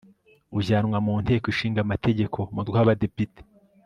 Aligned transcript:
ujyanwa 0.57 0.97
mu 1.05 1.13
nteko 1.23 1.45
ishinga 1.53 1.79
amategeko 1.85 2.37
umutwe 2.51 2.75
w'abadepite 2.77 3.41